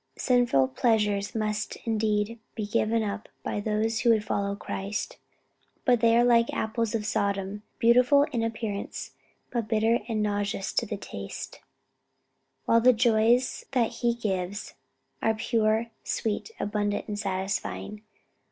"Sinful 0.17 0.69
pleasures 0.69 1.35
must 1.35 1.75
indeed 1.85 2.39
be 2.55 2.65
given 2.65 3.03
up 3.03 3.29
by 3.43 3.59
those 3.59 3.99
who 3.99 4.09
would 4.09 4.23
follow 4.23 4.55
Christ; 4.55 5.17
but 5.85 5.99
they 5.99 6.17
are 6.17 6.23
like 6.23 6.51
apples 6.51 6.95
of 6.95 7.05
Sodom, 7.05 7.61
beautiful 7.77 8.23
in 8.31 8.41
appearance, 8.41 9.11
but 9.51 9.67
bitter 9.67 9.99
and 10.09 10.23
nauseous 10.23 10.73
to 10.73 10.87
the 10.87 10.97
taste; 10.97 11.59
while 12.65 12.81
the 12.81 12.93
joys 12.93 13.63
that 13.73 13.91
he 14.01 14.15
gives 14.15 14.73
are 15.21 15.35
pure, 15.35 15.91
sweet, 16.03 16.49
abundant 16.59 17.07
and 17.07 17.19
satisfying. 17.19 18.01